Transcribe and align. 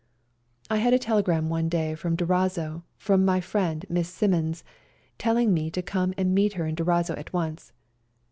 I 0.67 0.77
had 0.77 0.93
a 0.95 0.97
telegram 0.97 1.47
one 1.47 1.69
day 1.69 1.93
from 1.93 2.15
Durazzo 2.15 2.81
from 2.97 3.23
my 3.23 3.39
friend 3.39 3.85
Miss 3.87 4.09
Simmonds, 4.09 4.63
telling 5.19 5.53
me 5.53 5.69
to 5.69 5.83
come 5.83 6.15
and 6.17 6.33
meet 6.33 6.53
her 6.53 6.65
in 6.65 6.73
Durazzo 6.73 7.15
at 7.17 7.31
once. 7.33 7.71